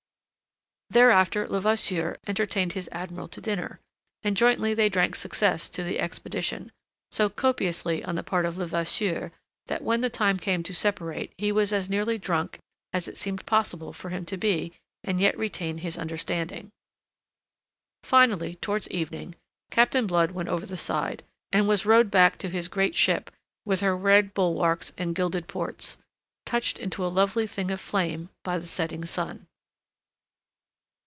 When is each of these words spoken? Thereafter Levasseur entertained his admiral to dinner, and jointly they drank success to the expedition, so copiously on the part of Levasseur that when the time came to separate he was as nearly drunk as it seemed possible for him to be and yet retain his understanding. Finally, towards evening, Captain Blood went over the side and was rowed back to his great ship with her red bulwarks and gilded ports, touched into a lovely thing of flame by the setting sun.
Thereafter 0.93 1.47
Levasseur 1.47 2.17
entertained 2.27 2.73
his 2.73 2.89
admiral 2.91 3.29
to 3.29 3.39
dinner, 3.39 3.79
and 4.23 4.35
jointly 4.35 4.73
they 4.73 4.89
drank 4.89 5.15
success 5.15 5.69
to 5.69 5.85
the 5.85 5.97
expedition, 6.01 6.69
so 7.11 7.29
copiously 7.29 8.03
on 8.03 8.15
the 8.15 8.23
part 8.23 8.45
of 8.45 8.57
Levasseur 8.57 9.31
that 9.67 9.83
when 9.83 10.01
the 10.01 10.09
time 10.09 10.35
came 10.35 10.63
to 10.63 10.73
separate 10.73 11.31
he 11.37 11.49
was 11.49 11.71
as 11.71 11.89
nearly 11.89 12.17
drunk 12.17 12.59
as 12.91 13.07
it 13.07 13.15
seemed 13.15 13.45
possible 13.45 13.93
for 13.93 14.09
him 14.09 14.25
to 14.25 14.35
be 14.35 14.73
and 15.01 15.21
yet 15.21 15.37
retain 15.37 15.77
his 15.77 15.97
understanding. 15.97 16.71
Finally, 18.03 18.55
towards 18.55 18.91
evening, 18.91 19.35
Captain 19.69 20.05
Blood 20.05 20.31
went 20.31 20.49
over 20.49 20.65
the 20.65 20.75
side 20.75 21.23
and 21.53 21.69
was 21.69 21.85
rowed 21.85 22.11
back 22.11 22.37
to 22.39 22.49
his 22.49 22.67
great 22.67 22.95
ship 22.95 23.31
with 23.63 23.79
her 23.79 23.95
red 23.95 24.33
bulwarks 24.33 24.91
and 24.97 25.15
gilded 25.15 25.47
ports, 25.47 25.97
touched 26.45 26.77
into 26.77 27.05
a 27.05 27.07
lovely 27.07 27.47
thing 27.47 27.71
of 27.71 27.79
flame 27.79 28.27
by 28.43 28.57
the 28.57 28.67
setting 28.67 29.05
sun. 29.05 29.47